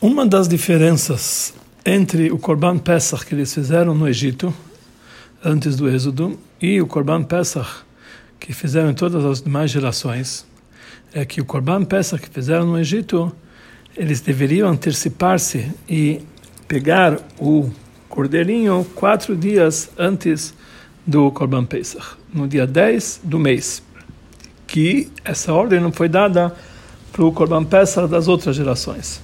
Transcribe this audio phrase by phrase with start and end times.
[0.00, 1.52] Uma das diferenças
[1.84, 4.54] entre o Korban Pesach que eles fizeram no Egito,
[5.44, 7.68] antes do Êxodo, e o Korban Pesach
[8.38, 10.46] que fizeram em todas as demais gerações,
[11.12, 13.34] é que o Korban Pesach que fizeram no Egito,
[13.96, 16.20] eles deveriam antecipar-se e
[16.68, 17.68] pegar o
[18.08, 20.54] cordeirinho quatro dias antes
[21.04, 23.82] do Korban Pesach, no dia 10 do mês,
[24.64, 26.54] que essa ordem não foi dada
[27.18, 29.20] para o Korban Pesach das outras gerações.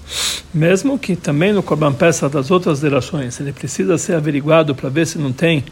[0.52, 5.06] Mesmo que também no Korban Pesach das outras gerações ele precisa ser averiguado para ver
[5.06, 5.64] se não tem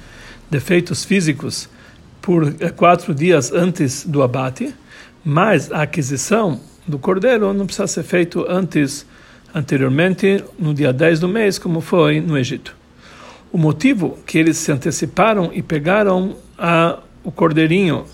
[0.48, 1.68] defeitos físicos
[2.20, 4.72] por eh, quatro dias antes do abate,
[5.24, 9.04] mas a aquisição do cordeiro não precisa ser feito antes,
[9.52, 12.76] anteriormente, no dia 10 do mês, como foi no Egito.
[13.50, 18.04] O motivo que eles se anteciparam e pegaram a, o cordeirinho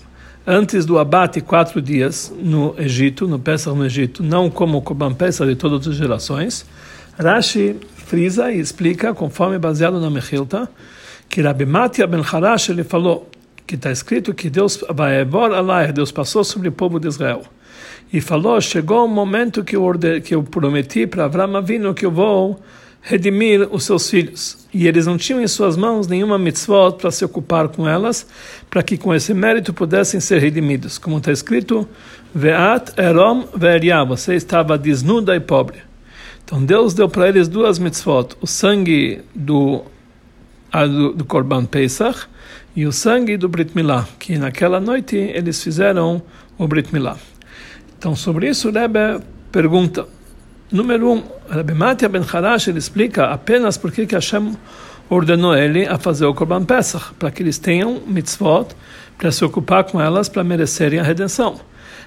[0.49, 5.13] antes do abate quatro dias no Egito, no Pesach no Egito, não como o Korban
[5.13, 6.65] Pesach de todas as gerações.
[7.19, 10.67] Rashi frisa e explica, conforme baseado na Mechilta,
[11.29, 13.29] que Rabbi Matia ben Harash ele falou
[13.67, 14.83] que está escrito que Deus
[15.93, 17.43] Deus passou sobre o povo de Israel
[18.11, 22.07] e falou chegou o momento que eu, orde, que eu prometi para Avram Avinu que
[22.07, 22.59] eu vou
[23.01, 24.67] redimir os seus filhos.
[24.73, 28.27] E eles não tinham em suas mãos nenhuma mitzvot para se ocupar com elas,
[28.69, 30.97] para que com esse mérito pudessem ser redimidos.
[30.97, 31.87] Como está escrito,
[32.33, 35.77] Ve'at erom ve'eria, você estava desnuda e pobre.
[36.43, 39.83] Então Deus deu para eles duas mitzvot, o sangue do,
[41.15, 42.27] do, Korban Pesach
[42.75, 46.21] e o sangue do Brit Milá, que naquela noite eles fizeram
[46.57, 47.17] o Brit Milá.
[47.97, 50.07] Então sobre isso Rebbe pergunta,
[50.71, 54.55] Número um, Rabbi Matia ben Harash ele explica apenas por que Hashem
[55.09, 58.67] ordenou ele a fazer o Korban Pesach, para que eles tenham mitzvot,
[59.17, 61.59] para se ocupar com elas, para merecerem a redenção.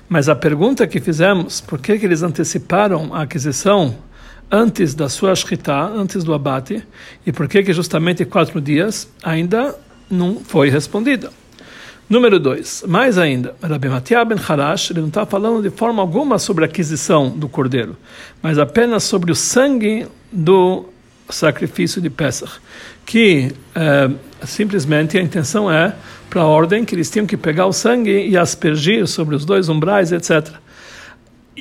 [0.08, 3.96] Mas a pergunta que fizemos, por que, que eles anteciparam a aquisição
[4.48, 6.86] antes da sua shkita, antes do abate,
[7.26, 9.74] e por que, que justamente quatro dias, ainda
[10.08, 11.30] não foi respondida.
[12.08, 12.84] Número 2.
[12.88, 16.66] Mais ainda, Rabbi Matia ben Harash ele não está falando de forma alguma sobre a
[16.66, 17.96] aquisição do cordeiro,
[18.42, 20.84] mas apenas sobre o sangue do
[21.30, 22.52] sacrifício de Pesach,
[23.06, 24.10] que é,
[24.46, 25.94] simplesmente a intenção é
[26.28, 29.68] para a ordem que eles tinham que pegar o sangue e aspergir sobre os dois
[29.68, 30.54] umbrais, etc.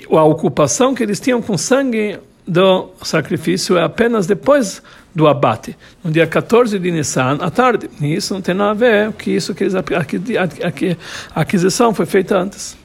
[0.10, 4.82] A ocupação que eles tinham com sangue do sacrifício é apenas depois
[5.14, 7.90] do abate, no dia 14 de Nissan, à tarde.
[8.02, 9.66] E isso não tem nada a ver com isso que
[11.36, 12.78] a aquisição foi feita antes.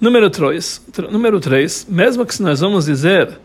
[0.00, 3.38] Número 3, número 3 mesmo que nós vamos dizer,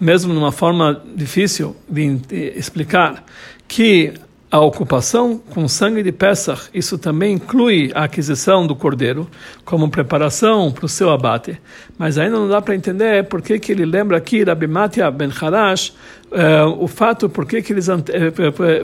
[0.00, 2.20] mesmo numa forma difícil de
[2.54, 3.24] explicar,
[3.66, 4.14] que
[4.56, 9.28] a ocupação com sangue de Pesach, isso também inclui a aquisição do cordeiro
[9.66, 11.60] como preparação para o seu abate,
[11.98, 15.30] mas ainda não dá para entender por que, que ele lembra aqui Rabbi Matia ben
[15.30, 15.90] Harash
[16.32, 18.02] uh, o fato por que, que, eles, uh,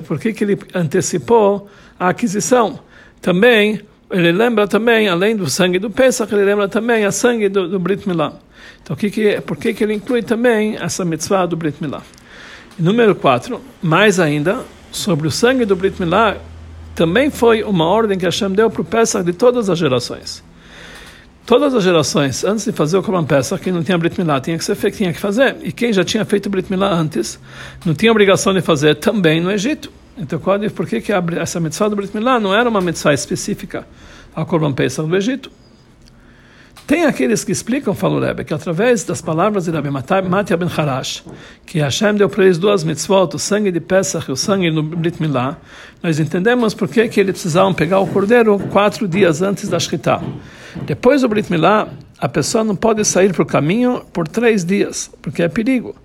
[0.06, 1.68] por que, que ele antecipou
[1.98, 2.78] a aquisição.
[3.22, 3.80] Também,
[4.10, 7.78] ele lembra também, além do sangue do Pesach, ele lembra também a sangue do, do
[7.78, 8.34] Brit Milá.
[8.82, 12.02] Então, que que, por que, que ele inclui também essa mitzvah do Brit Milá?
[12.78, 16.36] número 4, mais ainda, sobre o sangue do Brit Milá
[16.94, 20.44] também foi uma ordem que Hashem deu para o Pesach de todas as gerações.
[21.44, 24.56] Todas as gerações, antes de fazer o Korban Pesach, quem não tinha Brit Milá tinha
[24.56, 25.56] que, ser, tinha que fazer.
[25.62, 27.40] E quem já tinha feito Brit Milá antes,
[27.84, 29.90] não tinha obrigação de fazer também no Egito.
[30.16, 33.86] Então, por que, que essa mitzvah do Brit Milá não era uma mitzvah específica
[34.34, 35.50] ao Korban Pesach do Egito?
[36.92, 41.24] Tem aqueles que explicam, falou Rebbe, que através das palavras de Rabbi Matya ben Harash,
[41.64, 44.82] que Hashem deu para eles duas mitzvot, o sangue de Pesach e o sangue no
[44.82, 45.56] Brit Milá,
[46.02, 50.20] nós entendemos por que, eles precisavam pegar o cordeiro quatro dias antes da Shkita.
[50.84, 51.88] Depois do Brit Milá,
[52.18, 55.96] a pessoa não pode sair para o caminho por três dias, porque é perigo.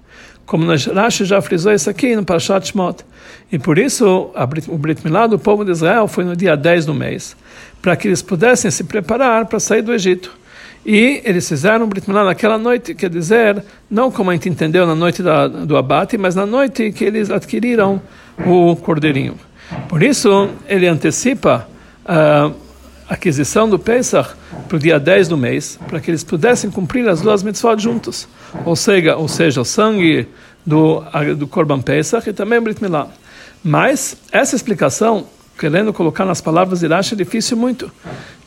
[0.45, 3.03] Como Rashi já frisou isso aqui no Parashat Shmot.
[3.51, 4.31] E por isso,
[4.69, 7.35] o Brit Milá do povo de Israel foi no dia 10 do mês,
[7.81, 10.46] para que eles pudessem se preparar para sair do Egito.
[10.87, 13.61] E eles fizeram Brit Milá naquela noite, quer dizer,
[13.91, 17.29] não como a gente entendeu na noite da, do abate, mas na noite que eles
[17.29, 18.01] adquiriram
[18.45, 19.37] o cordeirinho.
[19.89, 21.67] Por isso, ele antecipa
[22.05, 22.51] a
[23.09, 24.29] aquisição do Pesach
[24.65, 28.25] para o dia 10 do mês, para que eles pudessem cumprir as duas mitzvot juntos.
[28.63, 30.25] Ou seja, ou seja o sangue
[30.65, 31.03] do,
[31.37, 33.09] do Korban Pesach e também Brit Milá.
[33.61, 35.27] Mas essa explicação,
[35.59, 37.91] querendo colocar nas palavras de Rashi, é difícil muito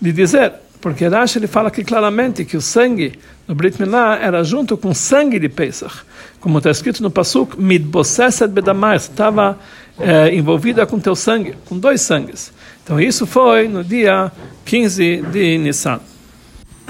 [0.01, 0.55] de dizer.
[0.81, 4.91] Porque Rashi ele fala aqui claramente que o sangue no Brit Milá era junto com
[4.91, 6.03] o sangue de Pesach.
[6.41, 9.59] Como está escrito no Pasuk, Midboseset Bedamar, estava
[9.99, 12.53] é, envolvida com teu sangue, com dois sangues.
[12.83, 14.33] Então isso foi no dia
[14.65, 16.01] 15 de Nissan.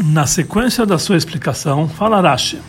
[0.04, 2.60] Na sequência da sua explicação, fala Rashi.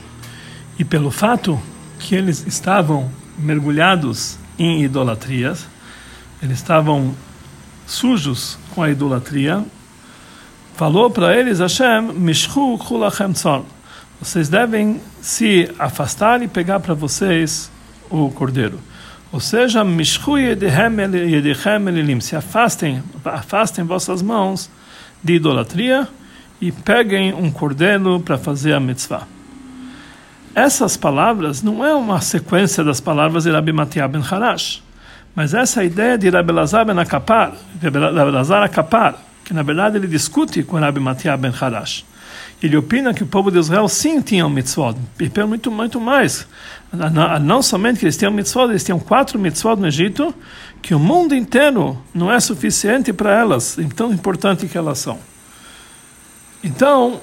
[0.80, 1.62] E pelo fato
[2.00, 5.68] que eles estavam mergulhados em idolatrias,
[6.42, 7.16] eles estavam
[7.86, 9.64] sujos com a idolatria,
[10.82, 13.64] falou para eles Hashem, Mishchu Kulachem Tzon,
[14.20, 17.72] vocês devem se afastar e pegar para vocês
[18.10, 18.80] o cordeiro.
[19.32, 24.72] Ou seja, Mishchu Yedechem Elilim, se afastem, afastem vossas mãos
[25.24, 26.08] de idolatria
[26.60, 29.28] e peguem um cordeiro para fazer a mitzvah.
[30.56, 34.82] Essas palavras não é uma sequência das palavras de Rabbi Matiah ben Harash,
[35.36, 40.08] mas essa ideia de Rabbi Lazar ben Akapar, Rabbi Lazar Akapar, que na verdade ele
[40.08, 42.06] discute com Rabbi Matiah ben Harash.
[42.64, 46.48] Ele opina que o povo de Israel sim tinha um mitzvot, e muito, muito mais.
[47.42, 50.34] Não somente que eles tinham mitzvot, eles tinham quatro mitzvot no Egito,
[50.82, 55.20] que o mundo inteiro não é suficiente para elas, tão importante que elas são.
[56.64, 57.20] Então,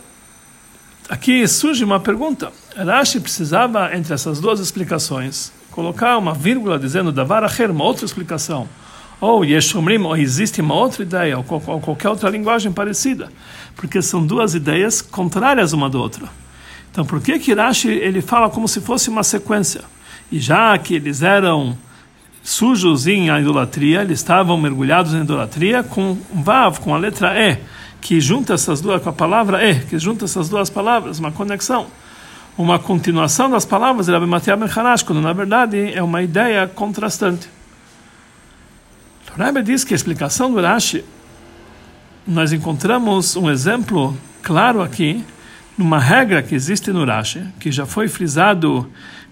[1.08, 2.52] aqui surge uma pergunta.
[2.76, 8.68] Rashi precisava, entre essas duas explicações, colocar uma vírgula dizendo Davar Acher, uma outra explicação.
[9.20, 13.30] Ou Yeshomrim, ou existe uma outra ideia, ou qualquer outra linguagem parecida.
[13.74, 16.28] Porque são duas ideias contrárias uma da outra.
[16.90, 19.82] Então, por que que Rashi ele fala como se fosse uma sequência?
[20.30, 21.76] E já que eles eram
[22.42, 27.58] sujos em idolatria, eles estavam mergulhados em idolatria com vav, com a letra E
[28.00, 31.86] que junta essas duas com a palavra é, que junta essas duas palavras, uma conexão,
[32.56, 34.30] uma continuação das palavras de Rabbi
[34.74, 37.48] Harash, quando na verdade é uma ideia contrastante.
[39.38, 41.04] O Rebbe diz que a explicação do Rashi,
[42.26, 45.24] nós encontramos um exemplo claro aqui,
[45.76, 48.90] numa regra que existe no Rashi, que já foi frisado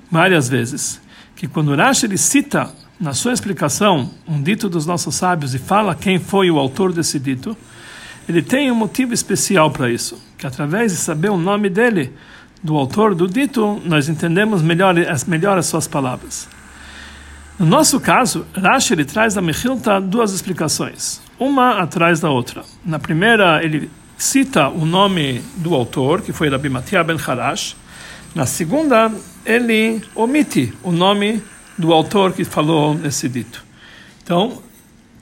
[0.09, 1.01] várias vezes,
[1.35, 5.59] que quando o Rashi ele cita na sua explicação um dito dos nossos sábios e
[5.59, 7.57] fala quem foi o autor desse dito,
[8.29, 12.13] ele tem um motivo especial para isso, que através de saber o nome dele,
[12.63, 14.95] do autor do dito, nós entendemos melhor,
[15.27, 16.47] melhor as suas palavras.
[17.59, 22.63] No nosso caso, Rashi ele traz da Mechilta duas explicações, uma atrás da outra.
[22.85, 27.75] Na primeira, ele cita o nome do autor, que foi Rabbi Matia ben Harash.
[28.35, 29.11] Na segunda,
[29.45, 31.43] ele omite o nome
[31.79, 33.65] do autor que falou nesse dito.
[34.23, 34.63] Então,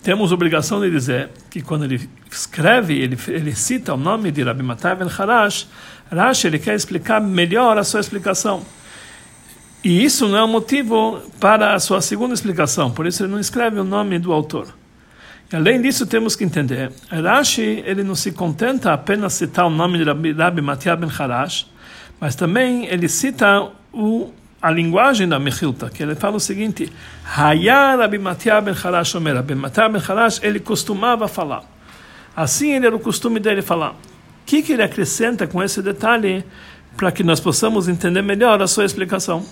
[0.03, 4.63] temos obrigação de dizer que quando ele escreve, ele, ele cita o nome de Rabbi
[4.65, 5.69] Matai ben Harash,
[6.11, 8.65] Rashi ele quer explicar melhor a sua explicação.
[9.85, 13.39] E isso não é um motivo para a sua segunda explicação, por isso ele não
[13.39, 14.69] escreve o nome do autor.
[15.53, 19.99] E além disso, temos que entender, Rashi ele não se contenta apenas citar o nome
[19.99, 21.71] de Rabbi, Rabbi ben Harash,
[22.19, 24.33] mas também ele cita o
[24.63, 26.91] a linguagem da Mechilta, que ele fala o seguinte:
[27.37, 31.63] Hayar Rabbi Matia ben Harash Omer, Rabbi Matia ben Harash, ele costumava falar.
[32.35, 33.91] Assim ele era o costume dele falar.
[33.91, 33.97] O
[34.47, 36.43] que, que ele acrescenta com esse detalhe
[36.97, 39.45] para que nós possamos entender melhor a sua explicação?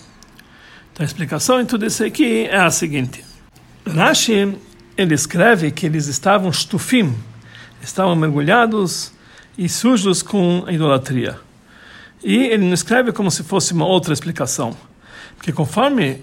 [0.93, 3.25] Então a explicação em tudo isso aqui é a seguinte:
[3.87, 4.59] Rashi
[4.97, 7.15] ele escreve que eles estavam stufim,
[7.83, 9.12] estavam mergulhados
[9.56, 11.39] e sujos com a idolatria.
[12.23, 14.77] E ele não escreve como se fosse uma outra explicação.
[15.37, 16.23] Porque conforme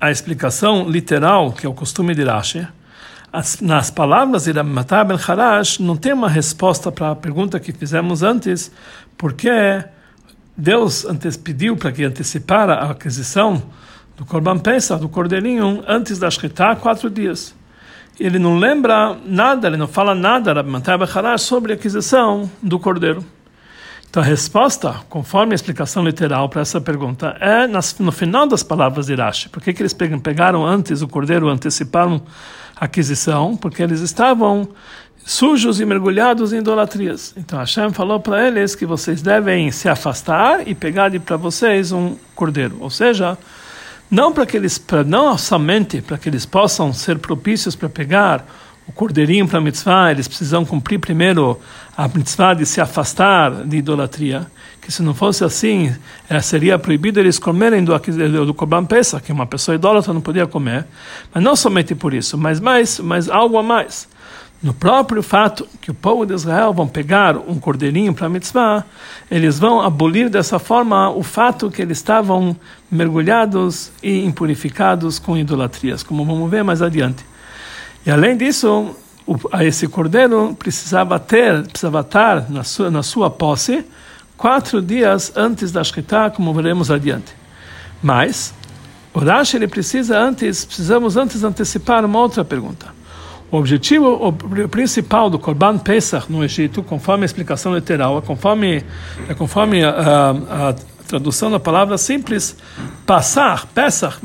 [0.00, 2.66] a explicação literal, que é o costume de Rashi,
[3.32, 7.72] as, nas palavras de Matar Ben Harash não tem uma resposta para a pergunta que
[7.72, 8.70] fizemos antes,
[9.16, 9.50] porque
[10.56, 13.62] Deus antes pediu para que antecipara a aquisição
[14.16, 17.54] do Korban Pesach, do cordeirinho, antes da Shkita, quatro dias.
[18.20, 22.50] Ele não lembra nada, ele não fala nada, Rabbi Matar Ben Harash, sobre a aquisição
[22.62, 23.24] do cordeiro.
[24.12, 29.06] Então a resposta, conforme a explicação literal para essa pergunta, é no final das palavras
[29.06, 29.48] de Rashi.
[29.48, 32.20] Por que, que eles pegaram antes o cordeiro, anteciparam
[32.76, 33.56] a aquisição?
[33.56, 34.68] Porque eles estavam
[35.24, 37.32] sujos e mergulhados em idolatrias.
[37.38, 42.14] Então Hashem falou para eles que vocês devem se afastar e pegar para vocês um
[42.34, 42.76] cordeiro.
[42.80, 43.38] Ou seja,
[44.12, 48.46] não para que eles, não somente para que eles possam ser propícios para pegar
[48.86, 51.58] o cordeirinho para a mitzvah, eles precisam cumprir primeiro
[51.96, 54.46] a mitzvah de se afastar de idolatria,
[54.82, 55.96] que se não fosse assim,
[56.28, 57.98] eh, seria proibido eles comerem do,
[58.44, 60.84] do Korban Pesach, que uma pessoa idólatra não podia comer,
[61.32, 64.06] mas não somente por isso, mas mais, mas algo a mais.
[64.62, 68.84] No próprio fato que o povo de Israel vão pegar um cordeirinho para a mitzvah,
[69.28, 72.56] eles vão abolir dessa forma o fato que eles estavam
[72.88, 77.24] mergulhados e impurificados com idolatrias, como vamos ver mais adiante.
[78.06, 78.94] E além disso,
[79.26, 83.84] o, esse cordeiro precisava ter, precisava estar na sua, na sua posse
[84.36, 87.34] quatro dias antes da Shkita, como veremos adiante.
[88.00, 88.54] Mas,
[89.12, 93.01] o Rashi ele precisa antes, precisamos antes antecipar uma outra pergunta.
[93.52, 98.82] O objetivo o principal do Korban Pesach no Egito, conforme a explicação literal, é conforme,
[99.36, 100.74] conforme a, a, a
[101.06, 102.56] tradução da palavra simples,
[103.04, 104.16] passar, Pesach,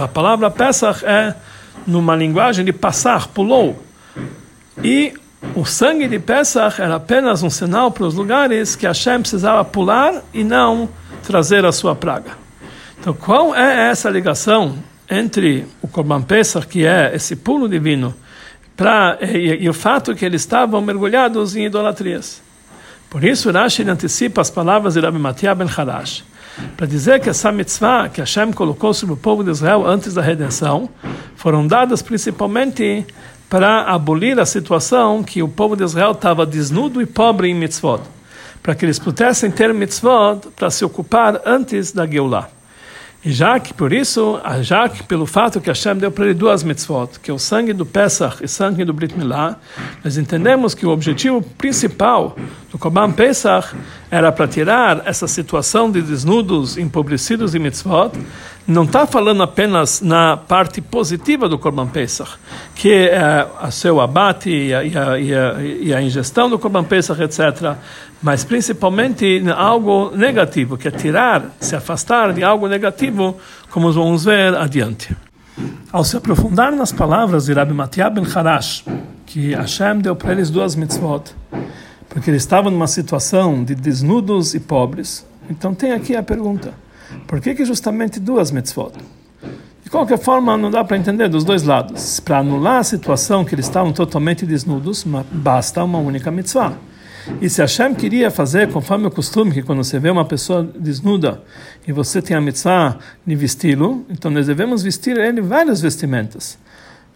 [0.00, 1.34] a palavra Pesach é
[1.88, 3.82] numa linguagem de passar, pulou.
[4.80, 5.12] E
[5.56, 10.22] o sangue de Pesach era apenas um sinal para os lugares que Hashem precisava pular
[10.32, 10.88] e não
[11.24, 12.38] trazer a sua praga.
[13.00, 14.76] Então, qual é essa ligação
[15.10, 18.14] entre o Korban Pesach, que é esse pulo divino,
[18.78, 22.40] pra, e, e o fato que eles estavam mergulhados em idolatrias?
[23.10, 26.24] Por isso, Rashi antecipa as palavras de Rabbi Matiah ben Harash,
[26.76, 30.22] para dizer que essa mitzvah que Hashem colocou sobre o povo de Israel antes da
[30.22, 30.88] redenção
[31.34, 33.04] foram dadas principalmente
[33.48, 38.02] para abolir a situação que o povo de Israel estava desnudo e pobre em mitzvot,
[38.62, 42.57] para que eles pudessem ter mitzvot para se ocupar antes da Geulah.
[43.24, 47.18] Já que por isso, já que pelo fato que Hashem deu para ele duas mitzvot,
[47.20, 49.56] que é o sangue do Pesach e o sangue do Brit Milá,
[50.04, 52.36] nós entendemos que o objetivo principal
[52.70, 53.74] do Korban Pesach
[54.08, 58.12] era para tirar essa situação de desnudos, empobrecidos e mitzvot,
[58.68, 62.32] não está falando apenas na parte positiva do Korban Pesach,
[62.74, 66.58] que é o seu abate e a, e, a, e, a, e a, ingestão do
[66.58, 67.76] Korban Pesach, etc.,
[68.20, 73.38] mas principalmente em algo negativo, que é tirar, se afastar de algo negativo,
[73.70, 75.16] como vamos ver adiante.
[75.90, 78.84] Ao se aprofundar nas palavras de Rabbi Matiah ben Harash,
[79.24, 81.34] que Hashem deu para eles duas mitzvot,
[82.06, 86.74] porque eles estavam numa situação de desnudos e pobres, então tem aqui a pergunta
[87.26, 88.92] por que, que justamente duas mitzvot?
[89.82, 92.20] De qualquer forma, não dá para entender dos dois lados.
[92.20, 96.76] Para anular a situação que eles estavam totalmente desnudos, basta uma única mitzvah.
[97.40, 101.42] E se Hashem queria fazer conforme o costume, que quando você vê uma pessoa desnuda
[101.86, 106.58] e você tem a mitzvah de vesti-lo, então nós devemos vestir ele várias vestimentas.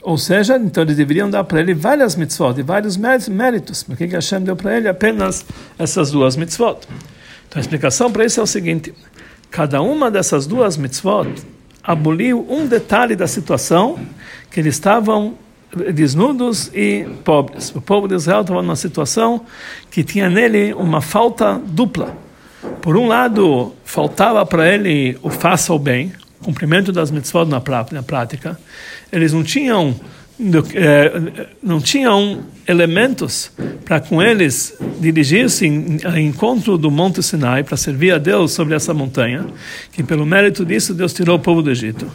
[0.03, 3.83] Ou seja, então eles deveriam dar para ele várias mitzvot e vários méritos.
[3.83, 5.45] Por que Hashem deu para ele apenas
[5.79, 6.79] essas duas mitzvot?
[7.49, 8.93] Então a explicação para isso é o seguinte:
[9.53, 11.29] Cada uma dessas duas mitzvot
[11.85, 13.99] aboliu um detalhe da situação
[14.51, 15.35] que eles estavam
[15.93, 17.71] desnudos e pobres.
[17.77, 19.45] O povo de Israel estava numa situação
[19.91, 22.17] que tinha nele uma falta dupla.
[22.81, 27.61] Por um lado, faltava para ele o faça o bem, cumprimento das mitzvot na
[28.03, 28.59] prática.
[29.13, 29.95] Eles não tinham
[30.75, 33.51] é, não tinham elementos
[33.85, 35.67] para com eles dirigir-se
[36.05, 39.47] ao encontro do Monte Sinai para servir a Deus sobre essa montanha,
[39.93, 42.07] que pelo mérito disso Deus tirou o povo do Egito.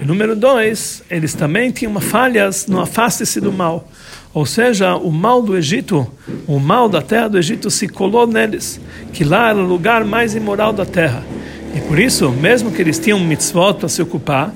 [0.00, 3.88] E número dois, eles também tinham falhas no afaste-se do mal.
[4.32, 6.06] Ou seja, o mal do Egito,
[6.46, 8.80] o mal da terra do Egito se colou neles,
[9.12, 11.24] que lá era o lugar mais imoral da terra.
[11.74, 14.54] E por isso, mesmo que eles tinham mitzvot para se ocupar,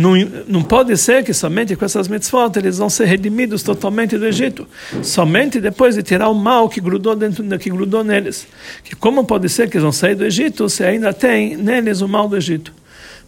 [0.00, 0.14] não,
[0.48, 4.66] não pode ser que somente com essas mitzvot eles vão ser redimidos totalmente do Egito.
[5.02, 8.48] Somente depois de tirar o mal que grudou dentro que grudou neles.
[8.82, 12.08] Que como pode ser que eles vão sair do Egito se ainda tem neles o
[12.08, 12.72] mal do Egito?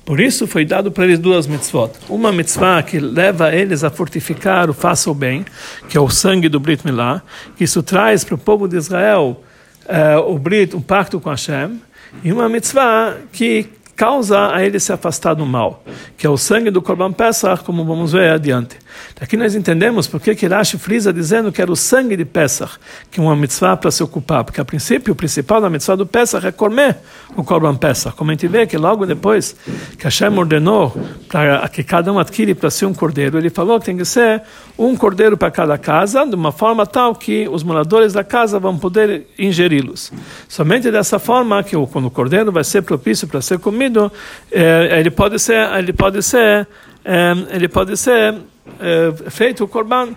[0.03, 1.93] Por isso foi dado para eles duas mitzvot.
[2.09, 5.45] Uma mitzvah que leva eles a fortificar o faça o bem,
[5.91, 7.23] que é o sangue do Brit Milá,
[7.55, 9.45] que isso traz para o povo de Israel
[9.85, 11.81] uh, o Brit, um pacto com Hashem,
[12.25, 15.85] e uma mitzvah que causa a ele se afastar do mal,
[16.17, 18.82] que é o sangue do Korban Pesach, como vamos ver adiante.
[19.21, 22.73] Aqui nós entendemos porque que Rashi frisa dizendo que era o sangue de Pesach,
[23.11, 26.07] que é uma mitzvah para se ocupar, porque a princípio o principal da mitzvah do
[26.07, 26.97] Pesach é comer
[27.37, 28.17] o Korban Pesach.
[28.17, 29.55] Como a gente vê que logo depois
[29.97, 30.93] que Hashem ordenou
[31.29, 34.43] para que cada um adquire para si um cordeiro, ele falou que tem que ser
[34.77, 38.79] um cordeiro para cada casa, de uma forma tal que os moradores da casa vão
[38.79, 40.13] poder ingeri-los.
[40.49, 44.11] Somente dessa forma que quando o cordeiro vai ser propício para ser comido,
[44.51, 46.67] eh, ele pode ser, ele pode ser,
[47.05, 48.35] eh, ele pode ser
[48.81, 50.11] é, feito o corban.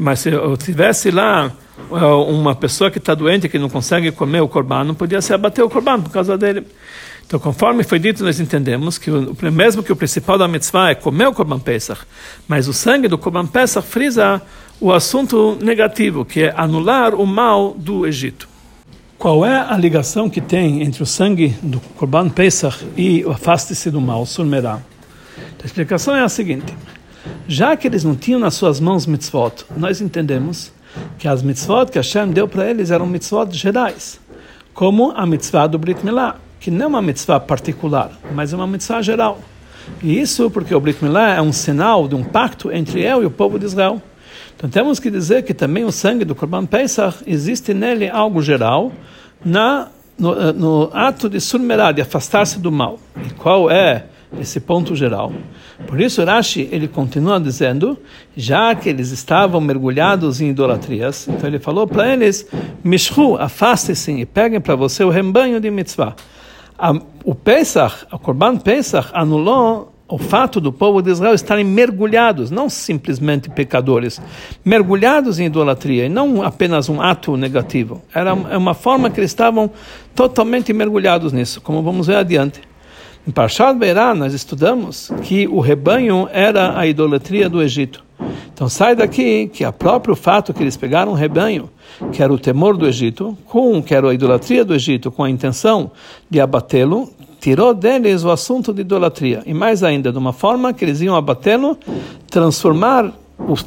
[0.00, 1.52] Mas se eu tivesse lá
[1.90, 5.32] é, uma pessoa que está doente que não consegue comer o corban, não podia se
[5.32, 6.66] abater o corban por causa dele.
[7.30, 10.96] Então, conforme foi dito, nós entendemos que o, mesmo que o principal da mitzvah é
[10.96, 12.00] comer o Korban Pesach,
[12.48, 14.42] mas o sangue do Korban Pesach frisa
[14.80, 18.48] o assunto negativo, que é anular o mal do Egito.
[19.16, 23.92] Qual é a ligação que tem entre o sangue do Korban Pesach e o afaste-se
[23.92, 24.80] do mal, Surmerá?
[25.62, 26.74] A explicação é a seguinte.
[27.46, 30.72] Já que eles não tinham nas suas mãos mitzvot, nós entendemos
[31.18, 34.20] que as mitzvot que Hashem deu para eles eram mitzvot gerais,
[34.74, 38.66] como a mitzvah do Brit Milá, que não é uma mitzvah particular, mas é uma
[38.66, 39.40] mitzvah geral.
[40.02, 43.26] E isso porque o Brit Milá é um sinal de um pacto entre eu e
[43.26, 44.00] o povo de Israel.
[44.56, 48.92] Então temos que dizer que também o sangue do Korban Pesach existe nele algo geral
[49.44, 52.98] na no, eh, no ato de surmerá, de afastar-se do mal.
[53.26, 54.04] E qual é
[54.38, 55.32] esse ponto geral.
[55.86, 57.98] Por isso Rashi ele continua dizendo,
[58.36, 62.46] já que eles estavam mergulhados em idolatrias, então ele falou para eles,
[62.84, 66.14] Mishru, afastem-se e peguem para você o rebanho de mitzvah.
[67.24, 72.68] o Pesach, o Korban Pesach, anulou o fato do povo de Israel estarem mergulhados, não
[72.68, 74.20] simplesmente pecadores,
[74.64, 78.02] mergulhados em idolatria, e não apenas um ato negativo.
[78.12, 79.70] Era uma forma que eles estavam
[80.14, 82.60] totalmente mergulhados nisso, como vamos ver adiante.
[83.26, 88.02] Em Parshat Beirá, nós estudamos que o rebanho era a idolatria do Egito.
[88.52, 91.68] Então sai daqui que o próprio fato que eles pegaram um rebanho,
[92.12, 95.28] que era o temor do Egito, com que era a idolatria do Egito, com a
[95.28, 95.90] intenção
[96.30, 97.10] de abatê-lo,
[97.40, 99.42] tirou deles o assunto de idolatria.
[99.44, 101.78] E mais ainda, de uma forma que eles iam abatê-lo,
[102.30, 103.12] transformar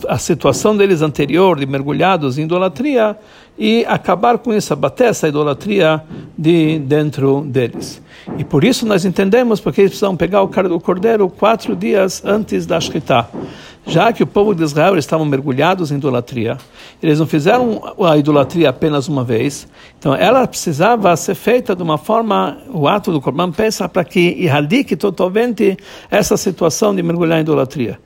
[0.07, 3.17] a situação deles anterior, de mergulhados em idolatria,
[3.57, 6.01] e acabar com isso, abater essa idolatria
[6.37, 8.01] de dentro deles.
[8.37, 12.79] E por isso nós entendemos porque eles precisam pegar o cordeiro quatro dias antes da
[12.79, 13.27] Shkita.
[13.85, 16.57] Já que o povo de Israel estavam mergulhados em idolatria,
[17.01, 19.67] eles não fizeram a idolatria apenas uma vez,
[19.99, 24.37] então ela precisava ser feita de uma forma, o ato do Corban Pesach, para que
[24.39, 25.77] erradique totalmente
[26.09, 27.99] essa situação de mergulhar em idolatria.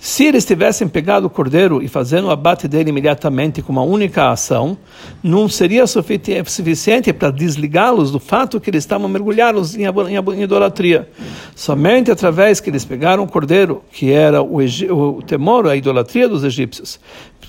[0.00, 4.30] Se eles tivessem pegado o cordeiro e fazendo o abate dele imediatamente com uma única
[4.30, 4.78] ação,
[5.22, 9.84] não seria suficiente para desligá-los do fato que eles estavam mergulhados em,
[10.40, 11.08] idolatria.
[11.54, 16.44] Somente através que eles pegaram o cordeiro, que era o, o temor, a idolatria dos
[16.44, 17.00] egípcios,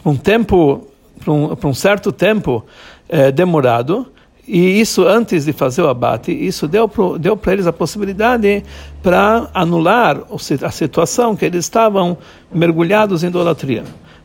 [0.02, 0.88] por um tempo,
[1.24, 2.66] por um, por um certo tempo
[3.08, 4.08] eh, demorado,
[4.52, 6.90] e isso antes de fazer o abate, isso deu
[7.20, 8.64] deu para eles a possibilidade
[9.04, 10.24] para anular
[10.64, 12.18] a situação que eles estavam
[12.52, 13.84] mergulhados em idolatria.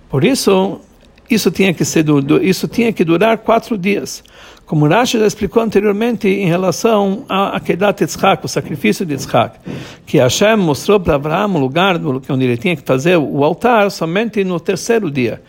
[0.08, 0.80] Por isso,
[1.28, 2.06] isso tinha que ser
[2.40, 4.24] isso tinha que durar quatro dias,
[4.64, 9.58] como Rashi já explicou anteriormente em relação a Kedat Yitzhak, o sacrifício de Yitzhak,
[10.06, 12.00] que Hashem mostrou para Abraão o lugar
[12.30, 15.42] onde ele tinha que fazer o altar somente no terceiro dia.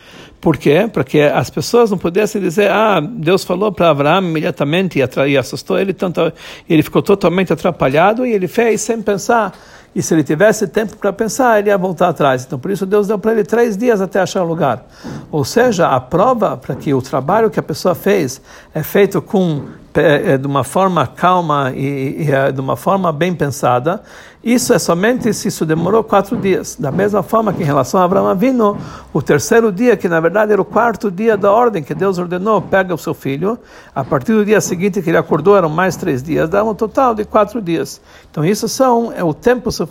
[0.46, 0.88] Por quê?
[0.88, 5.80] Para que as pessoas não pudessem dizer, ah, Deus falou para Abraão imediatamente e assustou
[5.80, 6.32] ele tanto,
[6.70, 9.58] ele ficou totalmente atrapalhado e ele fez sem pensar.
[9.96, 12.44] E se ele tivesse tempo para pensar, ele ia voltar atrás.
[12.46, 14.86] Então, por isso, Deus deu para ele três dias até achar o lugar.
[15.32, 18.42] Ou seja, a prova para que o trabalho que a pessoa fez
[18.74, 19.64] é feito com
[20.02, 24.02] é, de uma forma calma e, e, é, de uma forma bem pensada,
[24.44, 26.76] isso é somente se isso demorou quatro dias.
[26.78, 28.78] Da mesma forma que em relação a Abraão Avino,
[29.14, 32.62] o terceiro dia, que na verdade era o quarto dia da ordem que Deus ordenou,
[32.62, 33.58] pega o seu filho,
[33.96, 37.16] a partir do dia seguinte que ele acordou eram mais três dias, dá um total
[37.16, 38.02] de quatro dias.
[38.30, 39.85] Então isso são, é o tempo suficiente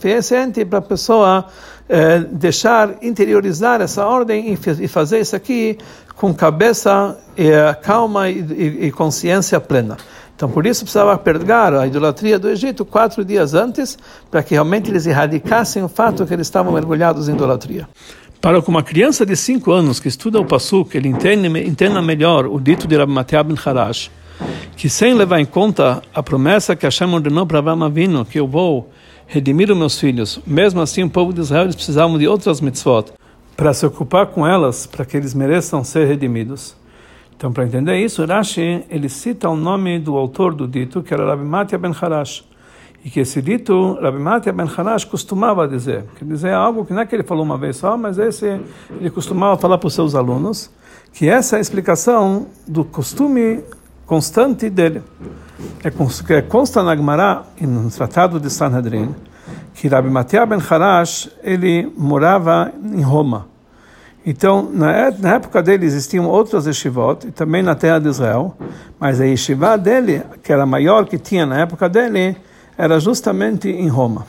[0.64, 1.46] para a pessoa
[1.88, 5.78] é, deixar interiorizar essa ordem e, fazer isso aqui
[6.16, 7.18] com cabeça
[7.82, 9.96] calma e, e, e, consciência plena.
[10.36, 13.96] Então, por isso precisava pegar a idolatria do Egito quatro dias antes,
[14.30, 17.88] para que realmente eles erradicassem o fato que eles estavam mergulhados em idolatria.
[18.40, 22.46] Para que uma criança de cinco anos que estuda o Passuk, ele entenda, entenda melhor
[22.46, 24.10] o dito de Rabbi Mateah ben Harash,
[24.76, 28.46] que sem levar em conta a promessa que Hashem ordenou para Abraham Avinu, que eu
[28.46, 28.90] vou
[29.26, 33.12] redimir os meus filhos, mesmo assim o povo de Israel eles precisavam de outras mitzvot,
[33.56, 36.76] para se ocupar com elas, para que eles mereçam ser redimidos.
[37.36, 41.26] Então, para entender isso, Rashi ele cita o nome do autor do dito, que era
[41.26, 42.44] Rabbi Matya ben Harash,
[43.04, 47.02] e que esse dito, Rabbi Matya ben Harash costumava dizer, quer dizer algo que não
[47.02, 48.60] é que ele falou uma vez só, mas esse
[49.00, 50.70] ele costumava falar para os seus alunos,
[51.12, 53.62] que essa é a explicação do costume
[54.06, 55.02] constante dele.
[55.82, 59.14] É, consta na Gemara, no Tratado de Sanhedrin,
[59.74, 63.46] que Rabbi Matia ben Harash, ele morava em Roma.
[64.26, 68.56] Então, na, na época dele existiam outras yeshivot, e também na terra de Israel,
[68.98, 72.36] mas a yeshiva dele, que era a maior que tinha na época dele,
[72.76, 74.26] era justamente em Roma.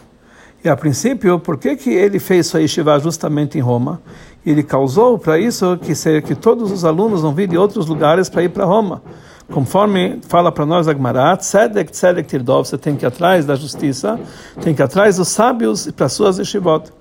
[0.64, 4.02] E a princípio, por que, que ele fez sua yeshiva justamente em Roma?
[4.46, 8.44] Ele causou para isso que, que todos os alunos vão vir de outros lugares para
[8.44, 9.02] ir para Roma.
[9.52, 13.56] Conforme fala para nós a Gemara, tzedek, tzedek tirdov, você tem que ir atrás da
[13.56, 14.20] justiça,
[14.62, 16.92] tem que ir atrás dos sábios e para suas yeshivot.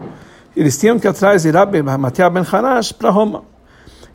[0.55, 3.45] Eles tinham que ir atrás Rabbi Matiah ben Harash para Roma.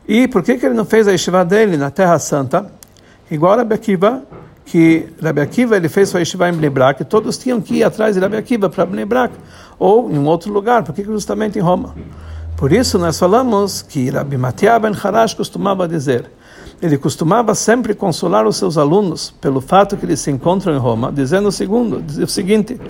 [0.06, 2.70] E por que, que ele não fez a yeshiva dele na Terra Santa?
[3.28, 4.22] Igual Rabbi Akiva,
[4.64, 6.70] que Rabbi Akiva ele fez sua yeshiva em Bnei
[7.08, 9.06] todos tinham que ir atrás de Rabbi Akiva para Bnei
[9.76, 11.96] ou em um outro lugar, por que justamente em Roma?
[12.56, 16.30] Por isso nós falamos que Rabbi Matiah ben Harash costumava dizer
[16.82, 21.12] ele costumava sempre consolar os seus alunos pelo fato que eles se encontram em Roma,
[21.12, 22.80] dizendo o, segundo, o seguinte: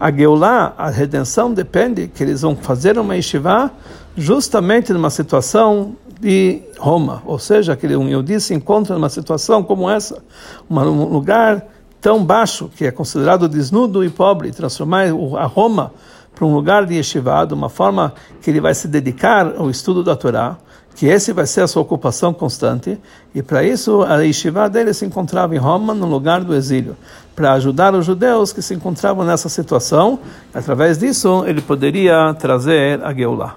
[0.00, 3.70] a Geulah, a redenção depende que eles vão fazer uma yeshiva
[4.16, 9.88] justamente numa situação de Roma, ou seja, que um Yehudi se encontra numa situação como
[9.88, 10.22] essa,
[10.68, 11.66] um lugar
[12.00, 15.04] tão baixo que é considerado desnudo e pobre, transformar
[15.38, 15.92] a Roma
[16.34, 20.02] para um lugar de yeshiva, de uma forma que ele vai se dedicar ao estudo
[20.04, 20.58] da Torá.
[20.96, 22.98] Que esse vai ser a sua ocupação constante,
[23.34, 26.96] e para isso a yeshiva dele se encontrava em Roma, no lugar do exílio,
[27.34, 30.18] para ajudar os judeus que se encontravam nessa situação,
[30.54, 33.56] através disso ele poderia trazer a Geulah.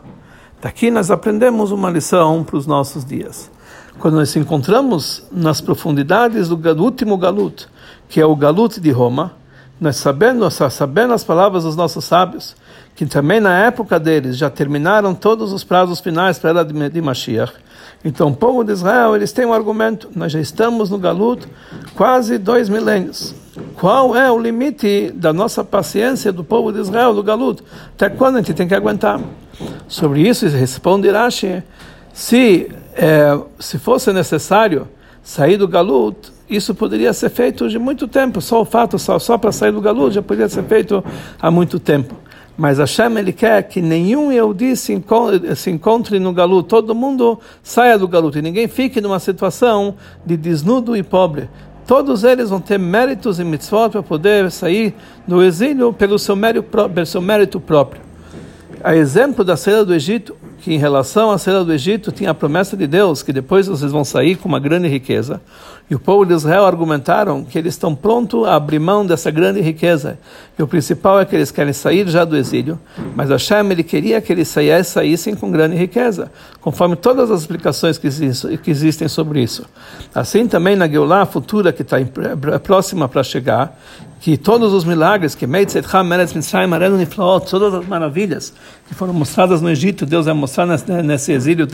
[0.61, 3.49] Daqui nós aprendemos uma lição para os nossos dias.
[3.97, 7.69] Quando nós se encontramos nas profundidades do último galut,
[8.09, 9.31] que é o galut de Roma,
[9.79, 12.53] nós sabendo, sabendo as palavras dos nossos sábios,
[12.99, 17.01] que também na época deles já terminaram todos os prazos finais para a era de,
[17.01, 17.53] Mashiach.
[18.03, 21.47] Então, o povo de Israel, eles têm um argumento, nós já estamos no Galut
[21.95, 23.33] quase dois milênios.
[23.75, 27.63] Qual é o limite da nossa paciência do povo de Israel, do Galut?
[27.95, 29.21] Até quando a gente tem que aguentar?
[29.87, 31.63] Sobre isso, responde Rashi,
[32.11, 34.89] se, é, se fosse necessário
[35.23, 39.37] sair do Galut, isso poderia ser feito de muito tempo, só o fato, só, só
[39.37, 41.01] para sair do Galut, já poderia ser feito
[41.41, 42.27] há muito tempo.
[42.59, 47.39] Mas Hashem ele quer que nenhum Yehudi se encontre, se encontre no galuto, todo mundo
[47.63, 49.95] saia do galuto e ninguém fique numa situação
[50.25, 51.49] de desnudo e pobre.
[51.87, 54.93] Todos eles vão ter méritos e mitzvot para poder sair
[55.25, 58.01] do exílio pelo seu mérito, pelo seu mérito próprio.
[58.83, 62.33] A exemplo da saída do Egito, que em relação à saída do Egito tinha a
[62.33, 65.41] promessa de Deus que depois vocês vão sair com uma grande riqueza.
[65.89, 69.59] E o povo de Israel argumentaram que eles estão prontos a abrir mão dessa grande
[69.59, 70.19] riqueza.
[70.57, 72.77] E o principal é que eles querem sair já do exílio,
[73.15, 78.69] mas Hashem ele queria que eles saíssem com grande riqueza, conforme todas as explicações que
[78.69, 79.65] existem sobre isso.
[80.13, 81.97] Assim também na Geulah futura que está
[82.61, 83.75] próxima para chegar,
[84.19, 85.47] que todos os milagres que
[87.39, 88.53] todas as maravilhas
[88.87, 91.67] que foram mostradas no Egito, Deus vai mostrar nesse exílio,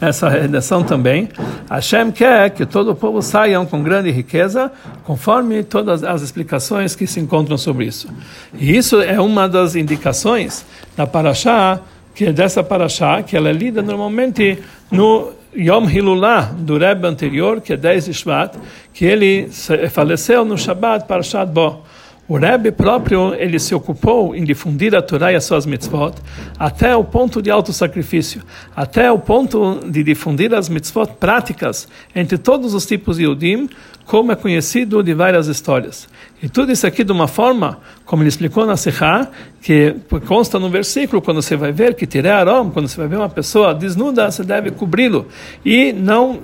[0.00, 1.28] nessa redenção também.
[1.68, 4.70] Hashem quer que todo o povo saiam com grande riqueza,
[5.04, 8.08] conforme todas as explicações que se encontram sobre isso.
[8.54, 10.64] E isso é uma das indicações
[10.96, 11.80] da Parashá,
[12.14, 14.58] que é dessa Parashá, que ela é lida normalmente
[14.90, 18.54] no Yom Hilulah do Rebbe anterior, que é 10 de Shvat,
[18.92, 19.48] que ele
[19.90, 21.82] faleceu no Shabbat Parashat Bo.
[22.28, 26.12] O Rebbe próprio ele se ocupou em difundir a Torá e as suas mitzvot
[26.58, 28.42] até o ponto de auto sacrifício,
[28.76, 33.70] até o ponto de difundir as mitzvot práticas entre todos os tipos de Yudim,
[34.04, 36.06] como é conhecido de várias histórias.
[36.40, 39.28] E tudo isso aqui de uma forma, como ele explicou na Sechá,
[39.60, 39.96] que
[40.26, 43.28] consta no versículo, quando você vai ver que tirei aroma, quando você vai ver uma
[43.28, 45.26] pessoa desnuda, você deve cobri-lo
[45.64, 46.40] e não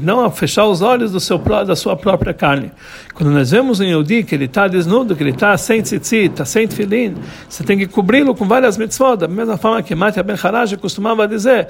[0.00, 2.72] não fechar os olhos do seu da sua própria carne.
[3.12, 6.44] Quando nós vemos um Yehudi que ele está desnudo, que ele está sem tzitzit, está
[6.46, 7.14] sem tefilin,
[7.46, 11.28] você tem que cobri-lo com várias mitzvot, da mesma forma que Matya Ben Haraj costumava
[11.28, 11.68] dizer,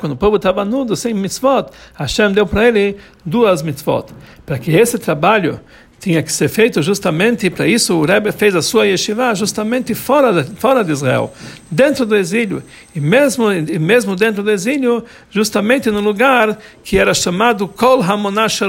[0.00, 4.06] quando o povo estava nudo, sem mitzvot, Hashem deu para ele duas mitzvot.
[4.44, 5.60] Para que esse trabalho
[6.02, 10.42] tinha que ser feito justamente para isso o Rebbe fez a sua yeshiva justamente fora
[10.42, 11.32] de, fora de Israel,
[11.70, 12.60] dentro do exílio.
[12.92, 18.62] E mesmo e mesmo dentro do exílio, justamente no lugar que era chamado Kol Hamonash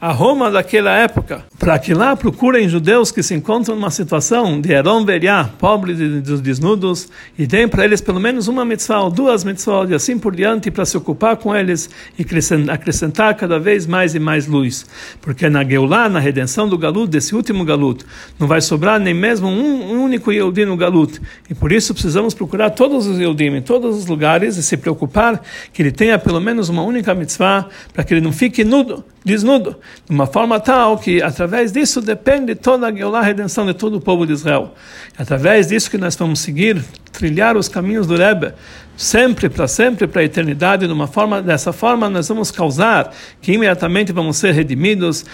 [0.00, 4.72] a Roma daquela época, para que lá procurem judeus que se encontram numa situação de
[4.72, 7.08] Erom Veriá, pobre dos desnudos,
[7.38, 10.70] e deem para eles pelo menos uma mitzvah ou duas mitzvah e assim por diante
[10.70, 12.24] para se ocupar com eles e
[12.70, 14.86] acrescentar cada vez mais e mais luz,
[15.20, 18.06] porque na Geulah, na redenção do galuto, desse último galuto,
[18.38, 21.20] não vai sobrar nem mesmo um único Yehudim no galuto.
[21.48, 25.42] E por isso precisamos procurar todos os Yehudim em todos os lugares e se preocupar
[25.72, 29.76] que ele tenha pelo menos uma única mitzvah, para que ele não fique nudo, desnudo,
[30.08, 34.26] de uma forma tal que através disso depende toda a redenção de todo o povo
[34.26, 34.74] de Israel.
[35.16, 36.82] Através disso que nós vamos seguir,
[37.12, 38.52] trilhar os caminhos do Rebbe,
[38.96, 43.52] sempre, para sempre, para a eternidade, de uma forma, dessa forma nós vamos causar que
[43.52, 45.24] imediatamente vamos ser redimidos,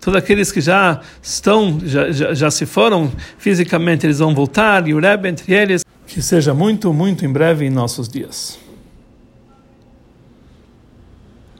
[0.00, 4.94] todos aqueles que já estão, já, já, já se foram fisicamente, eles vão voltar, e
[4.94, 8.69] o Rebbe entre eles, que seja muito, muito em breve em nossos dias.